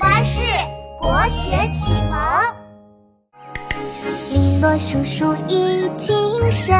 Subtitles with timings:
[0.00, 0.40] 巴士
[0.98, 2.18] 国学启蒙。
[4.32, 6.16] 篱落疏疏一径
[6.50, 6.74] 深，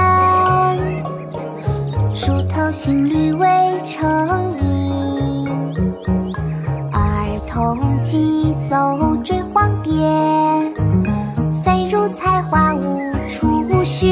[2.14, 3.46] 梳头新绿未
[3.84, 4.08] 成
[4.58, 5.46] 阴。
[6.90, 8.76] 儿童急走
[9.22, 9.92] 追黄蝶，
[11.62, 12.98] 飞入菜花无
[13.28, 14.08] 处寻。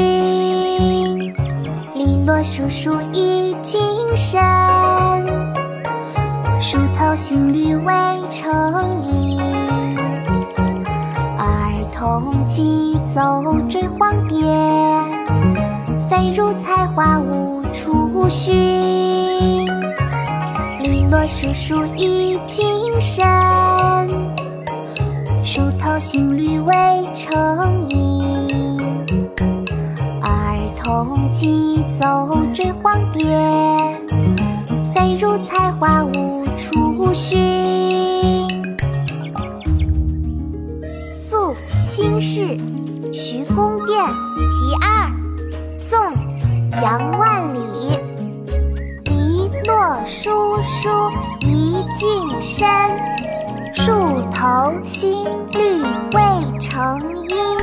[1.95, 3.81] 篱落疏疏一径
[4.15, 4.39] 深。
[6.71, 7.91] 梳头新绿未
[8.29, 9.41] 成阴，
[11.35, 14.39] 儿童急走追黄蝶，
[16.07, 18.53] 飞入菜花无处寻。
[20.83, 22.67] 篱落疏疏一径
[23.01, 23.25] 深，
[25.43, 26.75] 梳头新绿未
[27.15, 28.79] 成阴，
[30.21, 33.25] 儿童急走追黄蝶，
[34.93, 36.38] 飞入菜花无
[41.91, 42.55] 新市
[43.11, 43.97] 徐公店
[44.45, 45.11] 其二，
[45.79, 45.99] 宋·
[46.83, 47.97] 杨万里。
[49.05, 50.87] 篱落疏疏
[51.39, 52.69] 一径深，
[53.73, 55.81] 树头新绿
[56.13, 57.57] 未成阴。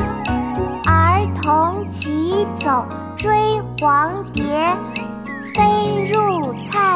[0.84, 3.30] 儿童急走追
[3.78, 4.76] 黄蝶，
[5.54, 6.95] 飞入菜